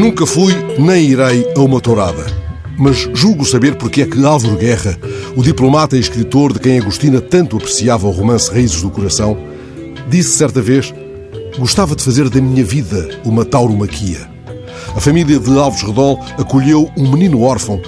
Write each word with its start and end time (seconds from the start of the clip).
Nunca 0.00 0.24
fui 0.26 0.54
nem 0.78 1.10
irei 1.10 1.46
a 1.54 1.60
uma 1.60 1.78
tourada. 1.78 2.24
Mas 2.78 3.06
julgo 3.12 3.44
saber 3.44 3.76
porque 3.76 4.00
é 4.00 4.06
que 4.06 4.24
Álvaro 4.24 4.56
Guerra, 4.56 4.98
o 5.36 5.42
diplomata 5.42 5.94
e 5.94 6.00
escritor 6.00 6.54
de 6.54 6.58
quem 6.58 6.78
Agostina 6.78 7.20
tanto 7.20 7.58
apreciava 7.58 8.06
o 8.06 8.10
romance 8.10 8.50
Raízes 8.50 8.80
do 8.80 8.88
Coração, 8.88 9.36
disse 10.08 10.30
certa 10.30 10.62
vez: 10.62 10.94
Gostava 11.58 11.94
de 11.94 12.02
fazer 12.02 12.30
da 12.30 12.40
minha 12.40 12.64
vida 12.64 13.10
uma 13.26 13.44
tauromaquia. 13.44 14.26
A 14.96 15.00
família 15.00 15.38
de 15.38 15.58
Alves 15.58 15.82
Redol 15.82 16.18
acolheu 16.38 16.90
um 16.96 17.12
menino 17.12 17.42
órfão 17.42 17.78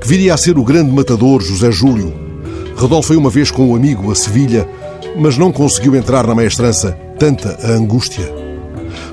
que 0.00 0.06
viria 0.06 0.34
a 0.34 0.36
ser 0.36 0.56
o 0.56 0.62
grande 0.62 0.92
matador 0.92 1.42
José 1.42 1.72
Júlio. 1.72 2.14
Redol 2.76 3.02
foi 3.02 3.16
uma 3.16 3.28
vez 3.28 3.50
com 3.50 3.70
um 3.70 3.74
amigo 3.74 4.12
a 4.12 4.14
Sevilha, 4.14 4.68
mas 5.18 5.36
não 5.36 5.50
conseguiu 5.50 5.96
entrar 5.96 6.28
na 6.28 6.34
maestrança, 6.36 6.96
tanta 7.18 7.58
a 7.60 7.72
angústia. 7.72 8.45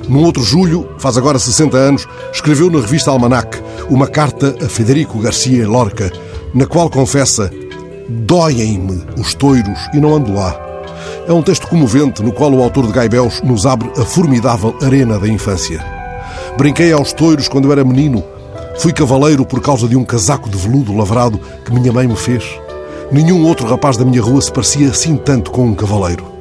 Num 0.07 0.23
outro 0.23 0.43
julho, 0.43 0.87
faz 0.97 1.17
agora 1.17 1.39
60 1.39 1.77
anos, 1.77 2.07
escreveu 2.33 2.69
na 2.69 2.79
revista 2.79 3.09
Almanac 3.09 3.61
uma 3.89 4.07
carta 4.07 4.55
a 4.63 4.67
Federico 4.67 5.19
Garcia 5.19 5.67
Lorca, 5.67 6.11
na 6.53 6.65
qual 6.65 6.89
confessa: 6.89 7.49
Doem-me 8.09 9.01
os 9.17 9.33
toiros 9.33 9.79
e 9.93 9.99
não 9.99 10.15
ando 10.15 10.33
lá. 10.33 10.59
É 11.27 11.31
um 11.31 11.41
texto 11.41 11.67
comovente 11.67 12.21
no 12.21 12.33
qual 12.33 12.51
o 12.51 12.61
autor 12.61 12.85
de 12.85 12.91
Gaibéus 12.91 13.41
nos 13.41 13.65
abre 13.65 13.89
a 13.97 14.03
formidável 14.03 14.75
arena 14.81 15.17
da 15.17 15.27
infância. 15.27 15.83
Brinquei 16.57 16.91
aos 16.91 17.13
toiros 17.13 17.47
quando 17.47 17.71
era 17.71 17.83
menino. 17.83 18.23
Fui 18.77 18.91
cavaleiro 18.91 19.45
por 19.45 19.61
causa 19.61 19.87
de 19.87 19.95
um 19.95 20.03
casaco 20.03 20.49
de 20.49 20.57
veludo 20.57 20.95
lavrado 20.95 21.39
que 21.63 21.73
minha 21.73 21.93
mãe 21.93 22.07
me 22.07 22.15
fez. 22.15 22.43
Nenhum 23.11 23.45
outro 23.45 23.67
rapaz 23.67 23.95
da 23.95 24.03
minha 24.03 24.21
rua 24.21 24.41
se 24.41 24.51
parecia 24.51 24.89
assim 24.89 25.15
tanto 25.15 25.49
com 25.49 25.65
um 25.65 25.75
cavaleiro. 25.75 26.32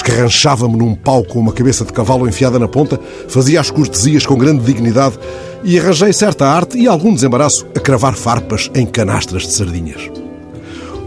Escarranchava-me 0.00 0.78
num 0.78 0.94
pau 0.94 1.22
com 1.22 1.38
uma 1.38 1.52
cabeça 1.52 1.84
de 1.84 1.92
cavalo 1.92 2.26
enfiada 2.26 2.58
na 2.58 2.66
ponta, 2.66 2.98
fazia 3.28 3.60
as 3.60 3.70
cortesias 3.70 4.24
com 4.24 4.34
grande 4.34 4.64
dignidade 4.64 5.18
e 5.62 5.78
arranjei 5.78 6.10
certa 6.10 6.46
arte 6.46 6.78
e 6.78 6.88
algum 6.88 7.12
desembaraço 7.12 7.66
a 7.76 7.80
cravar 7.80 8.14
farpas 8.14 8.70
em 8.74 8.86
canastras 8.86 9.42
de 9.42 9.52
sardinhas. 9.52 10.10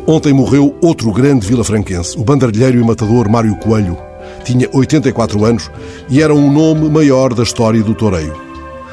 Ontem 0.05 0.31
morreu 0.31 0.75
outro 0.79 1.11
grande 1.11 1.47
vilafranquense, 1.47 2.15
o 2.19 2.23
banderilheiro 2.23 2.79
e 2.79 2.83
matador 2.83 3.27
Mário 3.27 3.55
Coelho. 3.55 3.97
Tinha 4.43 4.69
84 4.71 5.43
anos 5.43 5.71
e 6.07 6.21
era 6.21 6.33
um 6.33 6.53
nome 6.53 6.87
maior 6.87 7.33
da 7.33 7.41
história 7.41 7.81
do 7.81 7.95
toureio. 7.95 8.39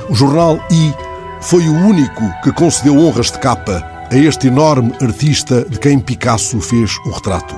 O 0.08 0.14
jornal 0.14 0.58
I 0.70 0.94
foi 1.42 1.68
o 1.68 1.74
único 1.74 2.22
que 2.42 2.52
concedeu 2.52 2.96
honras 2.96 3.30
de 3.30 3.38
capa 3.38 3.86
a 4.10 4.16
este 4.16 4.46
enorme 4.46 4.94
artista 5.02 5.62
de 5.68 5.78
quem 5.78 5.98
Picasso 6.00 6.58
fez 6.58 6.96
o 7.04 7.10
retrato. 7.10 7.54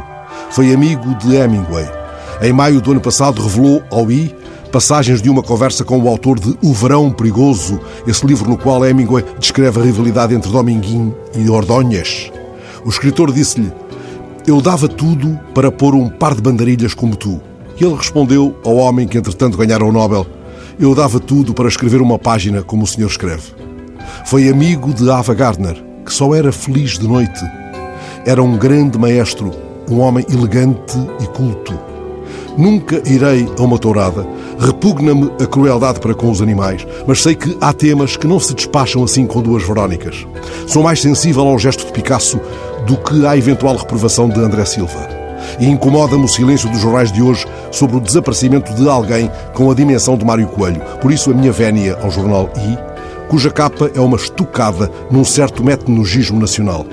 Foi 0.51 0.75
amigo 0.75 1.15
de 1.19 1.37
Hemingway 1.37 2.02
em 2.43 2.53
maio 2.53 2.81
do 2.81 2.91
ano 2.91 3.01
passado, 3.01 3.41
revelou 3.41 3.83
ao 3.91 4.11
I 4.11 4.35
passagens 4.73 5.21
de 5.21 5.29
uma 5.29 5.43
conversa 5.43 5.85
com 5.85 6.01
o 6.01 6.09
autor 6.09 6.41
de 6.41 6.57
O 6.63 6.73
Verão 6.73 7.11
Perigoso, 7.11 7.79
esse 8.07 8.27
livro 8.27 8.49
no 8.49 8.57
qual 8.57 8.85
Hemingway 8.85 9.23
descreve 9.39 9.79
a 9.79 9.85
rivalidade 9.85 10.35
entre 10.35 10.51
Dominguim 10.51 11.15
e 11.37 11.49
Ordóñez. 11.49 12.33
O 12.85 12.89
escritor 12.89 13.31
disse-lhe: 13.31 13.71
Eu 14.47 14.61
dava 14.61 14.89
tudo 14.89 15.39
para 15.55 15.71
pôr 15.71 15.95
um 15.95 16.09
par 16.09 16.35
de 16.35 16.41
bandarilhas 16.41 16.95
como 16.95 17.15
tu. 17.15 17.41
E 17.79 17.85
ele 17.85 17.95
respondeu 17.95 18.59
ao 18.65 18.77
homem 18.77 19.07
que 19.07 19.19
entretanto 19.19 19.59
ganhara 19.59 19.85
o 19.85 19.93
Nobel: 19.93 20.27
Eu 20.81 20.95
dava 20.95 21.21
tudo 21.21 21.53
para 21.53 21.69
escrever 21.69 22.01
uma 22.01 22.19
página 22.19 22.63
como 22.63 22.85
o 22.85 22.87
senhor 22.87 23.09
escreve. 23.09 23.53
Foi 24.25 24.49
amigo 24.49 24.93
de 24.93 25.09
Ava 25.11 25.35
Gardner, 25.35 25.77
que 26.05 26.13
só 26.13 26.35
era 26.35 26.51
feliz 26.51 26.99
de 26.99 27.07
noite. 27.07 27.41
Era 28.25 28.43
um 28.43 28.57
grande 28.57 28.99
maestro, 28.99 29.51
um 29.89 30.01
homem 30.01 30.25
elegante 30.31 30.97
e 31.21 31.27
culto. 31.27 31.92
Nunca 32.57 33.03
irei 33.07 33.49
a 33.59 33.63
uma 33.63 33.79
tourada. 33.79 34.27
Repugna-me 34.59 35.31
a 35.41 35.47
crueldade 35.47 36.01
para 36.01 36.15
com 36.15 36.31
os 36.31 36.43
animais, 36.43 36.87
mas 37.07 37.23
sei 37.23 37.35
que 37.35 37.57
há 37.61 37.73
temas 37.73 38.17
que 38.17 38.27
não 38.27 38.39
se 38.39 38.55
despacham 38.55 39.03
assim 39.03 39.27
com 39.27 39.41
duas 39.41 39.63
Verónicas. 39.63 40.27
Sou 40.67 40.83
mais 40.83 41.01
sensível 41.01 41.47
ao 41.47 41.59
gesto 41.59 41.87
de 41.87 41.93
Picasso 41.93 42.39
do 42.87 42.97
que 42.97 43.27
à 43.27 43.37
eventual 43.37 43.77
reprovação 43.77 44.29
de 44.29 44.39
André 44.39 44.65
Silva. 44.65 45.09
E 45.59 45.67
incomoda-me 45.67 46.25
o 46.25 46.29
silêncio 46.29 46.69
dos 46.71 46.81
jornais 46.81 47.11
de 47.11 47.23
hoje 47.23 47.47
sobre 47.71 47.97
o 47.97 48.01
desaparecimento 48.01 48.75
de 48.75 48.89
alguém 48.89 49.31
com 49.55 49.71
a 49.71 49.75
dimensão 49.75 50.17
de 50.17 50.25
Mário 50.25 50.47
Coelho. 50.47 50.83
Por 51.01 51.11
isso, 51.11 51.31
a 51.31 51.35
minha 51.35 51.53
vénia 51.53 51.99
ao 52.03 52.11
jornal 52.11 52.51
I, 52.57 52.79
cuja 53.29 53.51
capa 53.51 53.91
é 53.95 54.01
uma 54.01 54.17
estucada 54.17 54.91
num 55.11 55.25
certo 55.25 55.65
metnogismo 55.65 56.39
nacional. 56.39 56.87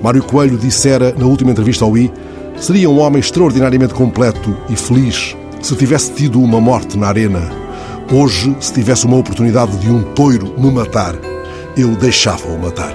Mário 0.00 0.22
Coelho 0.22 0.56
dissera 0.56 1.14
na 1.16 1.26
última 1.26 1.50
entrevista 1.50 1.84
ao 1.84 1.96
I 1.96 2.10
Seria 2.56 2.88
um 2.88 3.00
homem 3.00 3.20
extraordinariamente 3.20 3.94
completo 3.94 4.56
e 4.68 4.76
feliz 4.76 5.36
se 5.60 5.76
tivesse 5.76 6.12
tido 6.12 6.40
uma 6.40 6.60
morte 6.60 6.98
na 6.98 7.08
arena. 7.08 7.50
Hoje, 8.12 8.54
se 8.60 8.72
tivesse 8.72 9.06
uma 9.06 9.16
oportunidade 9.16 9.76
de 9.78 9.90
um 9.90 10.02
toiro 10.02 10.54
me 10.58 10.70
matar, 10.70 11.14
eu 11.76 11.96
deixava-o 11.96 12.58
matar. 12.58 12.92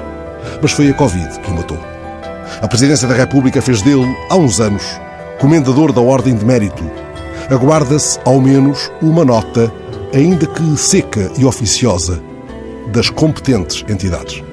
Mas 0.62 0.72
foi 0.72 0.90
a 0.90 0.94
Covid 0.94 1.40
que 1.40 1.52
o 1.52 1.56
matou. 1.56 1.80
A 2.62 2.68
Presidência 2.68 3.08
da 3.08 3.16
República 3.16 3.62
fez 3.62 3.82
dele, 3.82 4.06
há 4.30 4.36
uns 4.36 4.60
anos, 4.60 4.84
comendador 5.40 5.92
da 5.92 6.02
Ordem 6.02 6.36
de 6.36 6.46
Mérito. 6.46 6.84
Aguarda-se, 7.50 8.20
ao 8.26 8.40
menos, 8.40 8.92
uma 9.02 9.24
nota, 9.24 9.72
ainda 10.14 10.46
que 10.46 10.78
seca 10.78 11.32
e 11.38 11.46
oficiosa, 11.46 12.22
das 12.92 13.10
competentes 13.10 13.84
entidades. 13.90 14.44